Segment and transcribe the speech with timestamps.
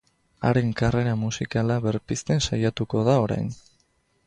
[0.47, 3.57] Haren karrera musikala berpizten saiatuko da orain.